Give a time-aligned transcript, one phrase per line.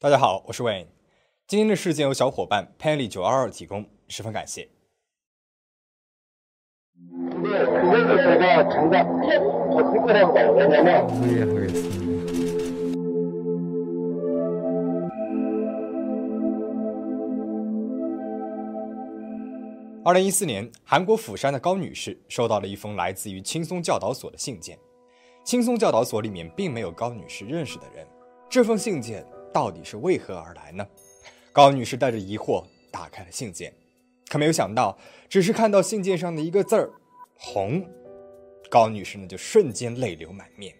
[0.00, 0.86] 大家好，我是 Wayne。
[1.48, 4.68] 今天的事件由小伙伴 Penny 九二二提供，十分感谢。
[20.04, 24.78] 二零一四年，韩国釜山的高女士收到了一封来自于轻松教导所的信件。
[25.42, 28.06] 轻松教导所里面并没有高女士认识的人。
[28.48, 29.26] 这封信件。
[29.52, 30.86] 到底是为何而来呢？
[31.52, 33.72] 高女士带着疑惑打开了信件，
[34.28, 34.96] 可没有想到，
[35.28, 36.90] 只是看到信件上的一个字儿
[37.34, 37.84] “红”，
[38.70, 40.74] 高女士呢就瞬间泪流满面。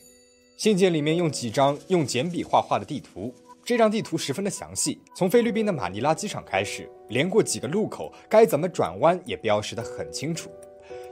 [0.57, 10.51] 信件里面用几张用简笔画画的地图，这张地图十分的详细，从菲律宾的马尼拉机场开始，连过几个路口，该怎么转弯也标识得很清楚。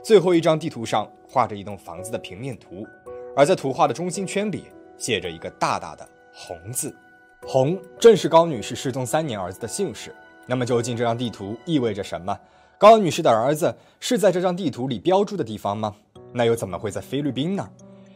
[0.03, 2.85] 最后一张地图上画着一栋房子的平面图，
[3.35, 4.65] 而在图画的中心圈里
[4.97, 6.95] 写着一个大大的“红”字。
[7.43, 10.13] 红正是高女士失踪三年儿子的姓氏。
[10.45, 12.37] 那么，究竟这张地图意味着什么？
[12.77, 15.95] 高女士的儿子是在这张地图里标注的地方吗？
[16.33, 17.69] 那又怎么会在菲律宾呢？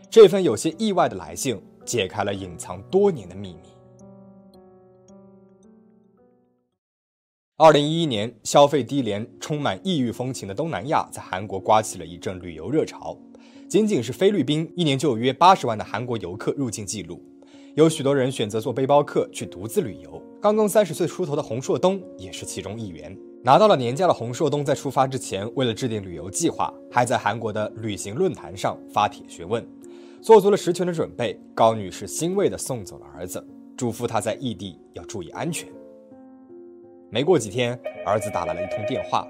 [0.10, 3.70] 这份有些意外的来信解开了隐藏多年的秘密。
[7.58, 13.18] 二零一一年，消费低廉、充满异域风情的东南亚在韩国刮起了一阵旅游热潮。
[13.70, 17.24] 仅仅是菲律宾，一年就有约八十万的韩国游客入境记录。
[17.76, 20.22] 有许多人选择做背包客去独自旅游。
[20.42, 23.18] 刚刚三十岁出头的洪硕东也是其中一员。
[23.44, 29.66] 拿到了年假的洪硕东在出发之前，为了制定旅游计划，还在韩国的旅行论坛上发帖询问，
[30.22, 31.40] 做足了十全的准备。
[31.56, 33.44] 高女士欣慰地送走了儿子，
[33.78, 35.68] 嘱咐他在异地要注意安全。
[37.10, 39.26] 没过几天，儿子打来了一通电话，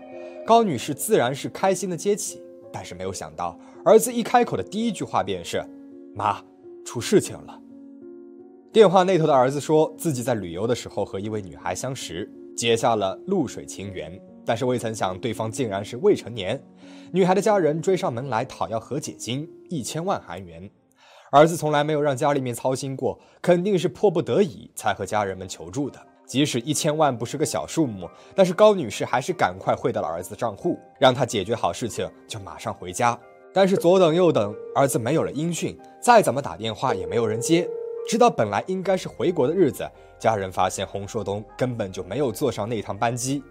[0.46, 2.42] 高女士自然是开心的接起，
[2.74, 5.64] 但是没有想到，儿子一开口的第一句话便是
[6.16, 6.42] ：“妈，
[6.84, 7.60] 出事情了。”
[8.74, 16.58] 电话那头的儿子说自己在旅游的时候和一位女孩相识，结下了露水情缘，但是未曾想对方竟然是未成年。
[17.12, 20.72] 女孩的家人追上门来讨要和解金一千万韩元，
[21.32, 26.00] 儿子从来没有让家里面操心过，肯定是迫不得已才和家人们求助的。
[26.26, 33.20] 即使一千万不是个小数目，但是高女士还是赶快汇到了儿子账户，让他解决好事情就马上回家。
[33.54, 37.68] 但是左等右等，儿子没有了音讯，再怎么打电话也没有人接。
[38.08, 39.90] 直到本来应该是回国的日子，
[40.20, 43.44] 家人发现洪硕东根本就没有坐上那趟班机，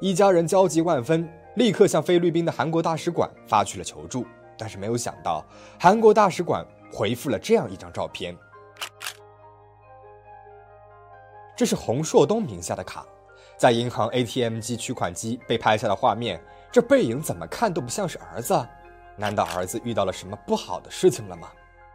[0.00, 4.24] 一家人焦急万分，立刻向菲律宾的韩国大使馆发去了求助。
[4.56, 5.44] 但是没有想到，
[5.78, 8.36] 韩国大使馆回复了这样一张照片，
[11.56, 13.06] 这是洪硕东名下的卡，
[13.56, 18.66] 在银行 ATM 机取款机被拍下的画面，这背影怎么看都不像是儿子，
[19.16, 21.48] 难道儿子遇到了什么不好的事情了吗？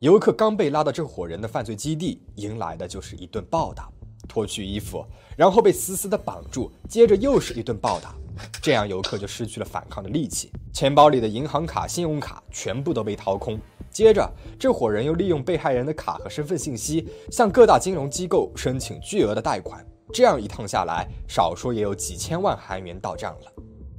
[0.00, 3.88] 游客刚被拉到这伙人的犯罪基地，迎来的就是一顿暴打，
[4.28, 5.06] 脱去衣服，
[5.38, 8.14] 然后被死死的绑住，接着又是一顿暴打。
[8.60, 13.58] 这样游客就失去了反抗的力气，钱包里的银行卡、信用卡全部都被掏空。
[13.94, 19.86] 接着，这伙人又利用被害人的卡和身份信息，向各大金融机构申请巨额的贷款。
[20.12, 23.52] 这样一趟下来，少说也有几千万韩元到账了。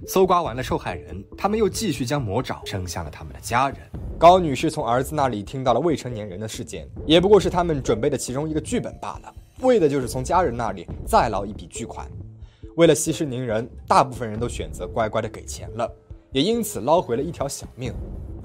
[0.06, 3.78] 搜刮完了受害人，他们又继续将魔爪伸向了他们的家人。
[4.20, 12.06] 高女士从儿子那里听到了未成年人的事件，也不过是他们准备的其中一个剧本罢了，为的就是从家人那里再捞一笔巨款。
[12.76, 15.90] 为了息事宁人，大部分人都选择乖乖的给钱了，
[16.34, 17.94] 也因此捞回了一条小命。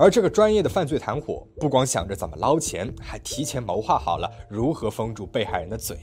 [0.00, 5.94] 而这个专业的犯罪团伙，不光想着怎么捞钱，还提前谋划好了如何封住被害人的嘴。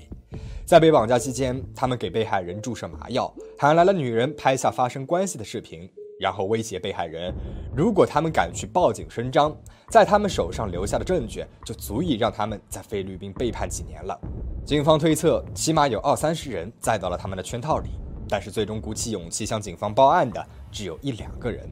[0.68, 5.90] 在被绑架期间，他们给被害人注射麻药，喊来了女人拍下发生关系的视频，
[6.20, 7.34] 然后威胁被害人，
[7.76, 9.58] 如果他们敢去报警声张，
[9.90, 14.16] 在他们手上留下的证据就足以让他们在菲律宾被判几年了。
[14.64, 17.90] 警方推测，起码有二三十人栽到了他们的圈套里，
[18.30, 21.68] 但是最终鼓起勇气向警方报案的只有一两个人，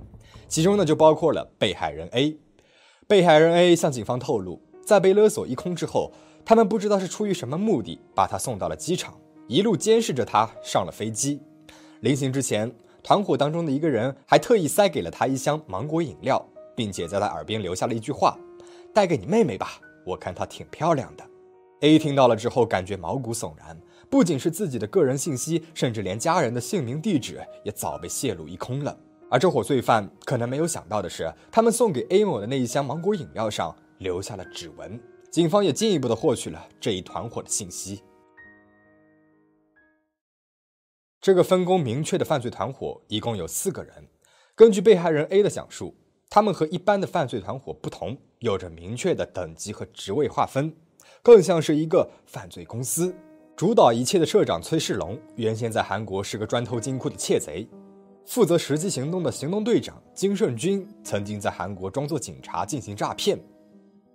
[0.48, 2.38] 其中呢就包括了被害人 A。
[3.08, 6.12] 被害人 A 向警方透露，在被勒索一空之后。
[6.48, 11.42] 他们不知道是出于什么目的，把他送到了机场，一路监视着他上了飞机。
[12.02, 12.72] 临行之前，
[13.02, 18.38] 团伙当中的一个人还特意塞给了他一箱芒果饮料，并且在他耳边留下了一句话
[18.94, 21.26] ：“带给你妹妹吧，我看她挺漂亮的。
[21.82, 23.76] ”A 听到了之后，感觉毛骨悚然，
[24.08, 28.96] 不仅是自己的个人信息，甚至连家人的姓名、地址也早被泄露一空了。
[29.30, 35.00] 而这伙罪犯可能没有想到的是，他们送给 A 某的那一箱芒果饮料上留下了指纹。
[35.32, 38.02] 警方也进一步的获取了这一团伙的信息。
[41.20, 44.08] 这个分工明确的犯罪团伙一共有四个人。
[44.56, 45.96] 根据被害人 A 的讲述，
[46.30, 50.74] 他们和一般的犯罪团伙不同，有着明确的等级和职位划分，
[51.22, 53.14] 更像是一个犯罪公司。
[53.58, 57.68] 主导一切的社长崔世龙，原先在韩国是个专偷金库的窃贼；
[58.26, 63.40] 负责实际行动的行动队长金胜军，曾经在韩国装作警察进行诈骗。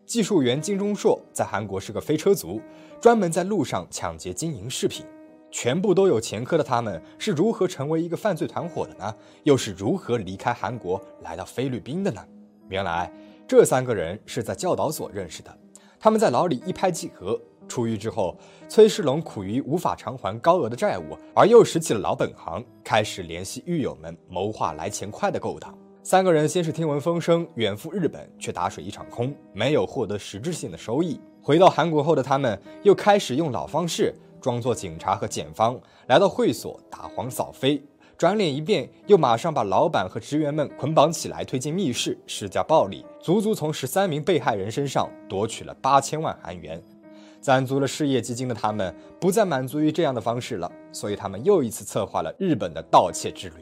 [0.04, 2.60] 技术员金钟硕在韩国是个飞车族，
[3.00, 5.06] 专门在路上抢劫金银饰品。
[5.52, 9.14] 全部都有前科的他们，是如何成为一个犯罪团伙的呢？
[9.44, 12.24] 又是如何离开韩国来到菲律宾的呢？
[12.68, 13.12] 原来
[13.46, 15.56] 这三个人是在教导所认识的。
[16.00, 18.36] 他们在牢里一拍即合，出狱之后，
[18.68, 25.76] 崔世龙苦于无法偿还高额的债务，而又拾起了老本行，开始联系狱友们谋划来钱快的勾当。
[26.02, 31.20] 三个人先是听闻风声远赴日本，却打水一场空，没有获得实质性的收益。
[31.42, 37.82] 回到韩国后的他们，又开始用老方式装作警察和检方，来到会所打黄扫非，
[38.16, 46.82] 转脸一变，又马上把老板和职员们捆绑起来推进密室施加暴力，足足从十三名被害人身上夺取了八千万韩元。
[47.40, 53.56] 攒足了事业基金的他们，不再满足于这样的方式了，所以他们又一次策划了日本的盗窃之旅。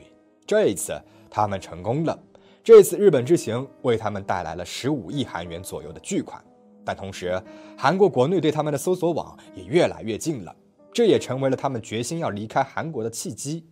[0.47, 2.19] 这一次，他们成功了。
[2.65, 6.43] 这次日本之行为他们带来了十五亿韩元左右的巨款，
[6.85, 7.41] 但同时，
[7.77, 10.55] 韩国国内对他们的搜索网也越来越近了，
[10.93, 13.65] 这也成为了他们决心要离开韩国的契机。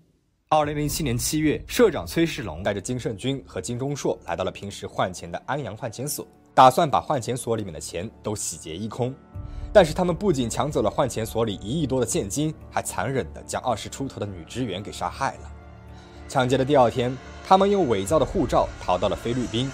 [0.49, 9.13] 二零零七年七月，社长崔世龙带着金胜军和金钟硕来到了平时换钱的安阳换钱所，打算把换钱所里面的钱都洗劫一空。
[9.77, 15.53] 但是他们不仅抢走了换钱所里一亿多的现金，还残忍地将二十出头的女职员给杀害了。
[16.27, 17.15] 抢劫的第二天。
[17.47, 19.71] 他们用伪造的护照逃到了菲律宾。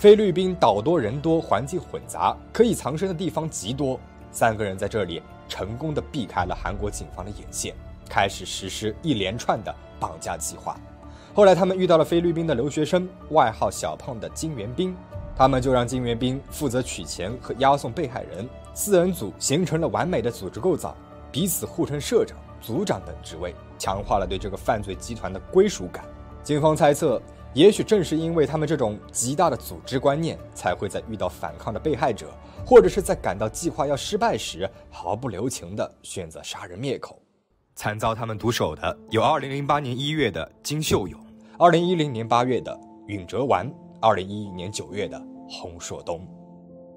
[0.00, 4.00] 菲律宾岛多人多，环境混杂，可以藏身的地方极多。
[4.32, 7.74] 三个人在这里成功的避开了韩国警方的眼线，
[8.08, 10.80] 开始实施一连串的绑架计划。
[11.34, 14.96] 后来他们遇到了菲律宾的留学生，外号小胖的金元彬，
[15.36, 18.48] 他们就让金元彬负责取钱和押送被害人。
[18.76, 20.94] 四人组形成了完美的组织构造，
[21.32, 26.04] 彼此互称社长、组长等职位，强化了对这个犯罪集团的归属感。
[26.42, 27.20] 警方猜测，
[27.54, 32.26] 也许正是因为他们这种极大的组织观念，才会在遇到反抗的被害者，
[32.66, 37.18] 或者是在感到计划要失败时，毫不留情地选择杀人灭口。
[37.74, 41.18] 惨遭他们毒手的有2008年1月的金秀勇
[41.56, 43.66] ，2010年8月的允哲完
[44.02, 45.18] ，2011年9月的
[45.48, 46.28] 洪硕东。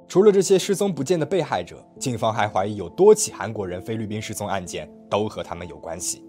[0.10, 6.24] 除了这些失踪不见的被害者，警方还怀疑有多起韩国人菲律宾失踪案件都和他们有关系。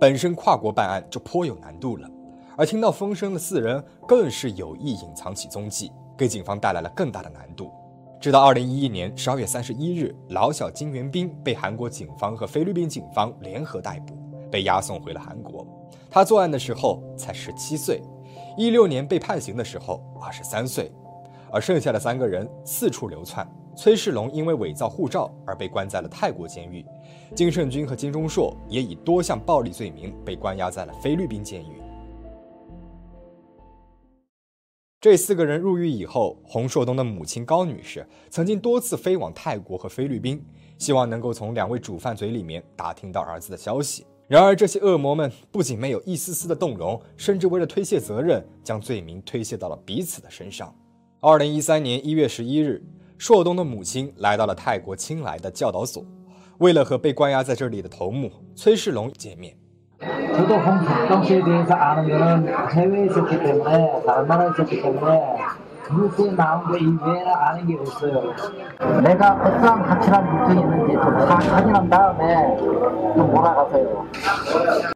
[0.00, 2.08] 本身跨国办案就颇有难度了。
[2.56, 7.70] 而听到风声的四人更是有意隐藏起踪迹，给警方带来了更大的难度。
[8.18, 14.14] 直到二零一一年十二月三十一日，老小金元彬被韩国警方和菲律宾警方联合逮捕，
[14.50, 15.66] 被押送回了韩国。
[16.10, 18.00] 他作案的时候才十七岁，
[18.56, 20.90] 一六年被判刑的时候二十三岁。
[21.52, 23.46] 而剩下的三个人四处流窜。
[23.76, 26.84] 崔世龙因为伪造护照而被关在了泰国监狱，
[27.34, 31.80] 金胜军和金钟硕也以多项暴力罪名被关押在了菲律宾监狱。
[35.00, 40.44] 这四个人入狱以后，洪硕东的母亲高女士曾经多次飞往泰国和菲律宾，
[40.76, 44.04] 希望能够从两位主犯嘴里面打听到儿子的消息。
[44.28, 50.74] 然而，这些恶魔们不仅没有一丝丝的动容，甚至为了推卸责任，将罪名推卸到了彼此的身上。
[51.22, 52.82] 二零一三年一月十一日，
[53.18, 56.02] 硕东的母亲来到了泰国清莱的教导所，
[56.56, 59.54] 为了和被关押在这里的头目崔世龙见面。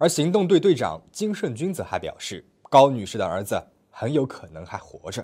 [0.00, 5.22] 而行动队队长金胜君则还表示，高女士的儿子很有可能还活着。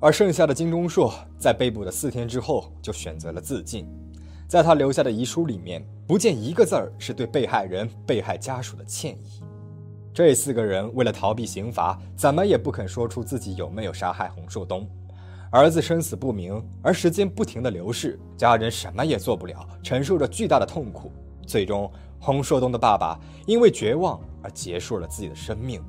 [0.00, 3.86] 而剩下的金钟硕在被捕的四天之后就选择了自尽，
[4.48, 9.44] 在他留下的遗书里面，不见一个字儿是对被害人、被害家属的歉意。
[10.12, 14.84] 这四个人为了逃避刑罚，怎么也不肯说出自己有没有杀害洪硕东。
[15.52, 21.12] 儿子生死不明，而时间不停的流逝，家人什么也做不了，承受着巨大的痛苦。
[21.46, 25.82] 最终，洪硕东的爸爸因为绝望而结束了自己的生命。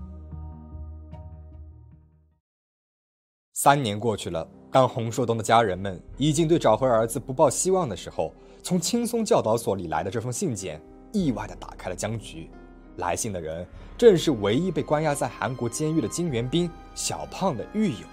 [3.54, 8.34] 三年过去了，当洪硕东的家人们已经对找回儿子不抱希望的时候，
[8.64, 12.50] 从青松教导所里来的这封信件意外的打开了僵局。
[12.98, 18.08] 来信的人正是唯一被关押在韩国监狱的金元彬小胖的狱友。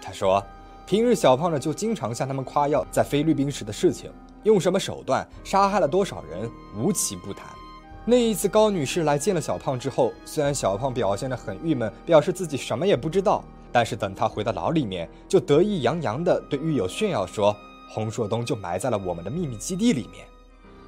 [0.00, 0.42] 他说。
[0.86, 4.10] 平日小胖呢就经常向他们夸耀在菲律宾时的事情，
[4.44, 7.46] 用什么手段杀害了多少人，无奇不谈。
[8.10, 17.54] 那一次高女士来见了小胖之后，虽然小胖表现得很郁闷，表示自己什么也不知道，但是等他回到牢里面，就得意洋洋地对狱友炫耀说
[17.92, 20.26] ：“洪硕东就埋在了我们的秘密基地里面。”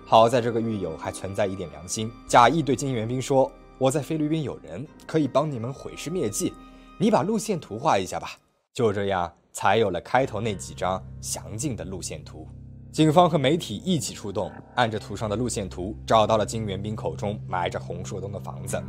[0.09, 6.55] 好在这个狱友还存在一点良心，假意对金元彬说：“我在菲律宾有人可以帮你们毁尸灭迹，
[6.97, 8.31] 你把路线图画一下吧。”
[8.73, 9.31] 就这样。
[9.53, 12.47] 才有了开头那几张详尽的路线图。
[12.93, 18.83] 警方和媒体一起出动，按着图上的路线图找到了金元彬口中埋着洪硕东的房子。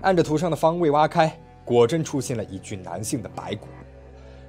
[0.00, 3.68] 按着图上的方位挖开，果真出现了一具男性的白骨。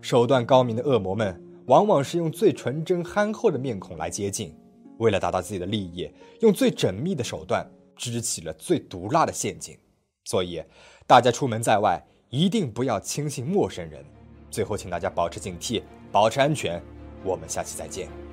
[0.00, 4.56] 手段高明的恶魔们，往往是用最纯真憨厚的面孔来接近，
[4.98, 9.76] 为了达到自己的利益，用最缜密的手段支起了最毒辣的陷阱。
[10.24, 10.62] 所以，
[11.06, 14.04] 大家出门在外一定不要轻信陌生人。
[14.50, 16.80] 最后，请大家保持警惕，保持安全。
[17.22, 18.29] 我们下期再见。